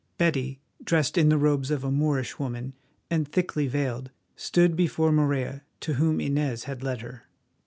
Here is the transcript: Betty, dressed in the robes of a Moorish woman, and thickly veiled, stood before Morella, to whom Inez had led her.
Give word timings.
Betty, 0.17 0.59
dressed 0.83 1.15
in 1.15 1.29
the 1.29 1.37
robes 1.37 1.69
of 1.69 1.83
a 1.83 1.91
Moorish 1.91 2.39
woman, 2.39 2.73
and 3.11 3.27
thickly 3.31 3.67
veiled, 3.67 4.09
stood 4.35 4.75
before 4.75 5.11
Morella, 5.11 5.61
to 5.81 5.93
whom 5.93 6.19
Inez 6.19 6.63
had 6.63 6.81
led 6.81 7.01
her. 7.01 7.25